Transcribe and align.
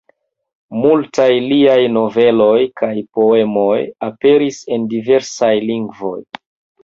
Multaj 0.83 1.27
liaj 1.49 1.75
noveloj 1.97 2.55
kaj 2.81 2.89
poemoj 3.19 3.77
aperis 4.09 4.57
en 4.77 4.87
diversaj 4.95 5.53
lingvoj. 5.69 6.19